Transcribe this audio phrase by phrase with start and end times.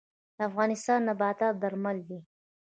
[0.37, 2.19] د افغانستان نباتات درمل دي